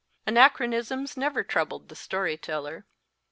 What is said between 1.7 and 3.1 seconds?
the story teller.